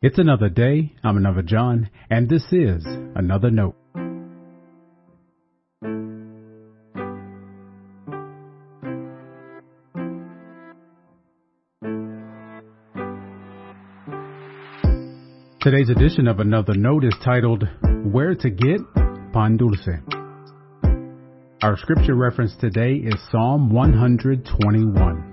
It's 0.00 0.16
another 0.16 0.48
day. 0.48 0.94
I'm 1.02 1.16
another 1.16 1.42
John, 1.42 1.90
and 2.08 2.28
this 2.28 2.44
is 2.52 2.84
another 2.86 3.50
note. 3.50 3.74
Today's 15.60 15.90
edition 15.90 16.28
of 16.28 16.38
Another 16.38 16.74
Note 16.74 17.02
is 17.02 17.14
titled 17.24 17.64
Where 18.04 18.36
to 18.36 18.50
Get 18.50 18.78
Pan 19.32 19.56
Dulce. 19.56 19.98
Our 21.60 21.76
scripture 21.76 22.14
reference 22.14 22.54
today 22.60 22.94
is 22.94 23.16
Psalm 23.32 23.72
121. 23.72 25.24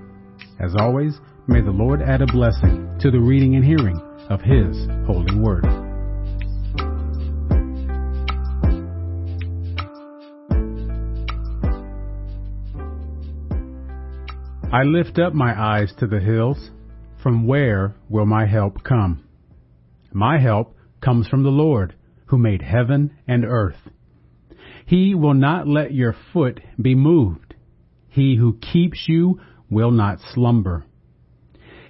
As 0.59 0.73
always, 0.75 1.19
may 1.47 1.61
the 1.61 1.71
Lord 1.71 2.01
add 2.01 2.21
a 2.21 2.25
blessing 2.25 2.97
to 3.01 3.11
the 3.11 3.19
reading 3.19 3.55
and 3.55 3.63
hearing 3.63 3.97
of 4.29 4.41
His 4.41 4.75
holy 5.05 5.37
word. 5.37 5.65
I 14.73 14.83
lift 14.83 15.19
up 15.19 15.33
my 15.33 15.53
eyes 15.57 15.93
to 15.99 16.07
the 16.07 16.19
hills. 16.19 16.71
From 17.23 17.47
where 17.47 17.95
will 18.09 18.25
my 18.25 18.45
help 18.45 18.83
come? 18.83 19.23
My 20.11 20.37
help 20.37 20.75
comes 21.01 21.27
from 21.27 21.43
the 21.43 21.49
Lord, 21.49 21.95
who 22.25 22.37
made 22.37 22.61
heaven 22.61 23.15
and 23.27 23.45
earth. 23.45 23.77
He 24.85 25.15
will 25.15 25.33
not 25.33 25.67
let 25.67 25.93
your 25.93 26.15
foot 26.33 26.59
be 26.81 26.93
moved. 26.93 27.55
He 28.09 28.35
who 28.35 28.57
keeps 28.57 29.05
you 29.07 29.39
will 29.69 29.91
not 29.91 30.19
slumber. 30.33 30.85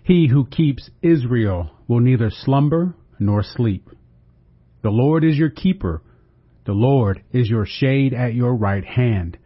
He 0.05 0.27
who 0.27 0.45
keeps 0.45 0.91
Israel 1.01 1.71
will 1.87 1.99
neither 1.99 2.29
slumber 2.29 2.93
nor 3.17 3.41
sleep. 3.41 3.89
The 4.83 4.91
Lord 4.91 5.23
is 5.23 5.35
your 5.35 5.49
keeper. 5.49 6.03
The 6.65 6.73
Lord 6.73 7.23
is 7.31 7.49
your 7.49 7.65
shade 7.65 8.13
at 8.13 8.35
your 8.35 8.53
right 8.55 8.85
hand. 8.85 9.39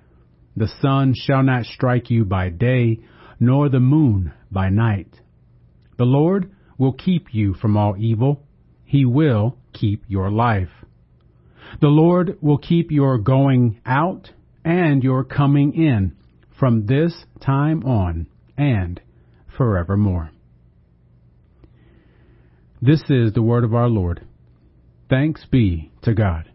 The 0.57 0.67
sun 0.81 1.13
shall 1.15 1.43
not 1.43 1.63
strike 1.63 2.09
you 2.09 2.25
by 2.25 2.49
day, 2.49 2.99
nor 3.39 3.69
the 3.69 3.79
moon 3.79 4.33
by 4.51 4.67
night. 4.67 5.15
The 5.97 6.03
Lord 6.03 6.51
will 6.77 6.91
keep 6.91 7.33
you 7.33 7.53
from 7.53 7.77
all 7.77 7.95
evil. 7.97 8.43
He 8.83 9.05
will 9.05 9.57
keep 9.71 10.03
your 10.09 10.29
life. 10.29 10.67
The 11.79 11.87
Lord 11.87 12.37
will 12.41 12.57
keep 12.57 12.91
your 12.91 13.17
going 13.17 13.79
out 13.85 14.29
and 14.65 15.05
your 15.05 15.23
coming 15.23 15.73
in 15.73 16.17
from 16.59 16.85
this 16.85 17.13
time 17.39 17.85
on 17.85 18.27
and 18.57 18.99
forevermore. 19.55 20.31
This 22.81 23.01
is 23.09 23.33
the 23.33 23.41
word 23.41 23.65
of 23.65 23.75
our 23.75 23.89
Lord. 23.89 24.25
Thanks 25.09 25.45
be 25.51 25.91
to 26.03 26.13
God. 26.13 26.49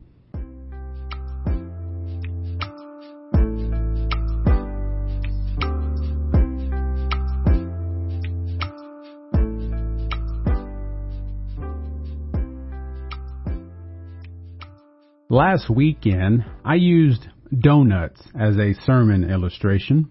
Last 15.28 15.68
weekend, 15.68 16.46
I 16.64 16.76
used 16.76 17.28
donuts 17.52 18.22
as 18.34 18.56
a 18.56 18.72
sermon 18.86 19.30
illustration. 19.30 20.08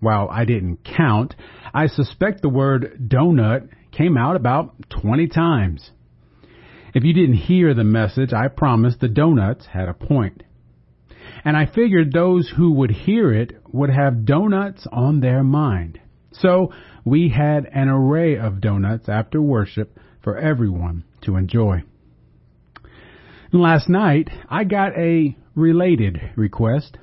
While 0.00 0.28
I 0.30 0.44
didn't 0.44 0.84
count, 0.84 1.34
I 1.72 1.86
suspect 1.86 2.42
the 2.42 2.50
word 2.50 3.08
donut 3.08 3.70
came 3.92 4.16
out 4.16 4.36
about 4.36 4.74
20 4.90 5.28
times. 5.28 5.90
If 6.94 7.04
you 7.04 7.12
didn't 7.12 7.36
hear 7.36 7.74
the 7.74 7.84
message, 7.84 8.32
I 8.32 8.48
promise 8.48 8.96
the 9.00 9.08
donuts 9.08 9.66
had 9.66 9.88
a 9.88 9.94
point. 9.94 10.42
And 11.44 11.56
I 11.56 11.66
figured 11.66 12.12
those 12.12 12.52
who 12.56 12.72
would 12.72 12.90
hear 12.90 13.32
it 13.32 13.52
would 13.72 13.90
have 13.90 14.24
donuts 14.24 14.86
on 14.92 15.20
their 15.20 15.42
mind. 15.42 16.00
So 16.32 16.72
we 17.04 17.30
had 17.30 17.66
an 17.72 17.88
array 17.88 18.36
of 18.36 18.60
donuts 18.60 19.08
after 19.08 19.40
worship 19.40 19.98
for 20.22 20.38
everyone 20.38 21.04
to 21.22 21.36
enjoy. 21.36 21.82
And 23.52 23.60
last 23.60 23.88
night, 23.88 24.28
I 24.48 24.64
got 24.64 24.96
a 24.96 25.36
related 25.54 26.18
request. 26.36 26.96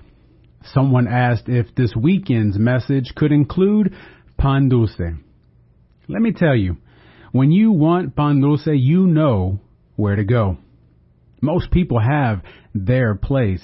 Someone 0.64 1.08
asked 1.08 1.48
if 1.48 1.74
this 1.76 1.96
weekend's 1.96 2.58
message 2.58 3.14
could 3.16 3.32
include 3.32 3.94
pan 4.38 4.70
dulce. 4.70 5.00
Let 6.12 6.24
me 6.24 6.32
tell 6.32 6.56
you, 6.56 6.78
when 7.32 7.52
you 7.52 7.72
want 7.72 8.16
pan 8.16 8.42
dulce, 8.42 8.66
you 8.66 9.06
know 9.06 9.60
where 9.96 10.16
to 10.16 10.24
go. 10.24 10.58
Most 11.40 11.70
people 11.70 12.00
have 12.00 12.42
their 12.74 13.14
place. 13.14 13.64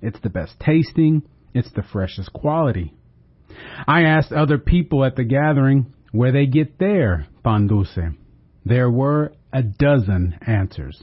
It's 0.00 0.20
the 0.20 0.30
best 0.30 0.54
tasting. 0.60 1.22
It's 1.52 1.72
the 1.72 1.82
freshest 1.82 2.32
quality. 2.32 2.94
I 3.88 4.02
asked 4.02 4.30
other 4.30 4.56
people 4.56 5.04
at 5.04 5.16
the 5.16 5.24
gathering 5.24 5.92
where 6.12 6.30
they 6.30 6.46
get 6.46 6.78
their 6.78 7.26
pan 7.42 7.66
dulce. 7.66 7.98
There 8.64 8.88
were 8.88 9.32
a 9.52 9.64
dozen 9.64 10.38
answers. 10.46 11.02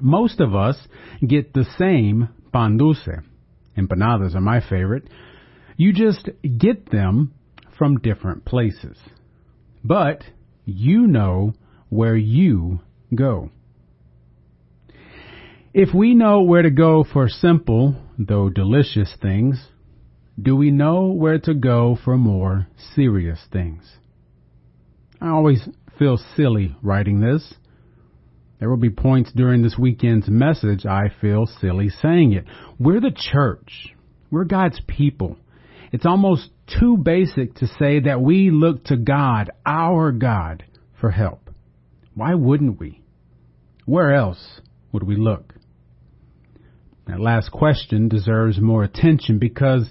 Most 0.00 0.40
of 0.40 0.54
us 0.54 0.78
get 1.26 1.52
the 1.52 1.66
same 1.78 2.30
pan 2.50 2.78
dulce. 2.78 3.08
Empanadas 3.76 4.34
are 4.34 4.40
my 4.40 4.60
favorite. 4.66 5.06
You 5.76 5.92
just 5.92 6.30
get 6.56 6.90
them 6.90 7.34
from 7.76 7.98
different 7.98 8.46
places. 8.46 8.96
But 9.86 10.24
you 10.64 11.06
know 11.06 11.54
where 11.90 12.16
you 12.16 12.80
go. 13.14 13.50
If 15.72 15.94
we 15.94 16.12
know 16.14 16.42
where 16.42 16.62
to 16.62 16.70
go 16.70 17.04
for 17.04 17.28
simple, 17.28 17.94
though 18.18 18.50
delicious 18.50 19.14
things, 19.22 19.68
do 20.40 20.56
we 20.56 20.72
know 20.72 21.12
where 21.12 21.38
to 21.38 21.54
go 21.54 21.96
for 22.02 22.16
more 22.16 22.66
serious 22.96 23.38
things? 23.52 23.84
I 25.20 25.28
always 25.28 25.68
feel 25.96 26.18
silly 26.34 26.74
writing 26.82 27.20
this. 27.20 27.54
There 28.58 28.68
will 28.68 28.76
be 28.78 28.90
points 28.90 29.30
during 29.32 29.62
this 29.62 29.78
weekend's 29.78 30.28
message 30.28 30.84
I 30.84 31.12
feel 31.20 31.46
silly 31.46 31.90
saying 31.90 32.32
it. 32.32 32.44
We're 32.80 33.00
the 33.00 33.14
church. 33.14 33.94
We're 34.32 34.44
God's 34.44 34.80
people. 34.88 35.36
It's 35.96 36.04
almost 36.04 36.50
too 36.78 36.98
basic 36.98 37.54
to 37.54 37.66
say 37.66 38.00
that 38.00 38.20
we 38.20 38.50
look 38.50 38.84
to 38.84 38.98
God, 38.98 39.50
our 39.64 40.12
God, 40.12 40.62
for 41.00 41.10
help. 41.10 41.48
Why 42.12 42.34
wouldn't 42.34 42.78
we? 42.78 43.00
Where 43.86 44.12
else 44.12 44.60
would 44.92 45.04
we 45.04 45.16
look? 45.16 45.54
That 47.06 47.18
last 47.18 47.50
question 47.50 48.10
deserves 48.10 48.60
more 48.60 48.84
attention 48.84 49.38
because 49.38 49.90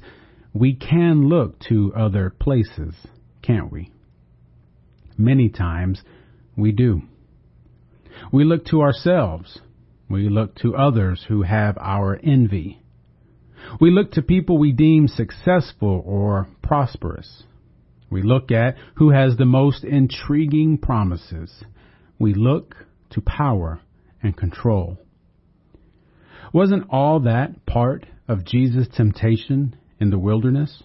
we 0.53 0.75
can 0.75 1.27
look 1.27 1.59
to 1.69 1.91
other 1.97 2.29
places, 2.29 2.93
can't 3.41 3.71
we? 3.71 3.91
Many 5.17 5.49
times 5.49 6.03
we 6.55 6.71
do. 6.71 7.01
We 8.31 8.43
look 8.43 8.65
to 8.65 8.81
ourselves. 8.81 9.59
We 10.07 10.29
look 10.29 10.53
to 10.57 10.75
others 10.75 11.25
who 11.27 11.41
have 11.41 11.79
our 11.79 12.19
envy. 12.23 12.84
We 13.79 13.91
look 13.91 14.11
to 14.11 14.21
people 14.21 14.57
we 14.57 14.71
deem 14.71 15.07
successful 15.07 16.03
or 16.05 16.47
prosperous. 16.61 17.43
We 18.09 18.21
look 18.21 18.51
at 18.51 18.75
who 18.95 19.09
has 19.09 19.35
the 19.35 19.45
most 19.45 19.83
intriguing 19.83 20.77
promises. 20.77 21.63
We 22.19 22.33
look 22.33 22.75
to 23.11 23.21
power 23.21 23.81
and 24.21 24.35
control. 24.35 24.97
Wasn't 26.53 26.89
all 26.89 27.21
that 27.21 27.65
part 27.65 28.05
of 28.27 28.45
Jesus' 28.45 28.87
temptation 28.95 29.75
in 29.99 30.09
the 30.09 30.19
wilderness? 30.19 30.83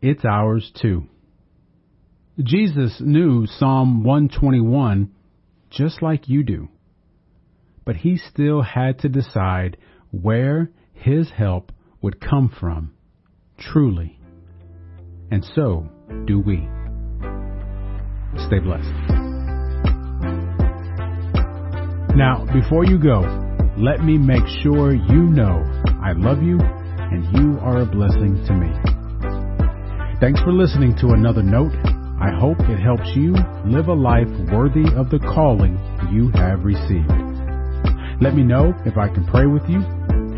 It's 0.00 0.24
ours 0.24 0.72
too. 0.80 1.04
Jesus 2.42 3.00
knew 3.00 3.46
Psalm 3.46 4.04
121 4.04 5.12
just 5.70 6.02
like 6.02 6.28
you 6.28 6.42
do, 6.42 6.68
but 7.84 7.96
he 7.96 8.16
still 8.16 8.62
had 8.62 8.98
to 9.00 9.08
decide 9.08 9.76
where 10.10 10.70
his 10.92 11.30
help 11.30 11.72
would 12.00 12.20
come 12.20 12.48
from, 12.60 12.92
truly. 13.58 14.18
And 15.30 15.44
so 15.54 15.88
do 16.26 16.40
we. 16.40 16.68
Stay 18.46 18.58
blessed. 18.58 19.22
Now, 22.14 22.44
before 22.52 22.84
you 22.84 22.98
go, 22.98 23.20
let 23.78 24.04
me 24.04 24.18
make 24.18 24.46
sure 24.62 24.92
you 24.94 25.22
know 25.22 25.64
I 26.02 26.12
love 26.12 26.42
you 26.42 26.58
and 26.60 27.24
you 27.36 27.58
are 27.60 27.80
a 27.80 27.86
blessing 27.86 28.44
to 28.46 28.52
me. 28.52 28.68
Thanks 30.20 30.40
for 30.42 30.52
listening 30.52 30.94
to 31.00 31.08
another 31.08 31.42
note. 31.42 31.72
I 32.20 32.30
hope 32.38 32.60
it 32.60 32.78
helps 32.78 33.10
you 33.16 33.34
live 33.66 33.88
a 33.88 33.94
life 33.94 34.28
worthy 34.52 34.84
of 34.94 35.10
the 35.10 35.18
calling 35.18 35.74
you 36.12 36.30
have 36.34 36.64
received. 36.64 37.10
Let 38.20 38.34
me 38.34 38.44
know 38.44 38.72
if 38.86 38.96
I 38.96 39.08
can 39.08 39.26
pray 39.26 39.46
with 39.46 39.64
you 39.68 39.80